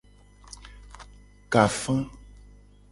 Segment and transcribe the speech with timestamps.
[1.51, 1.95] Ka afa.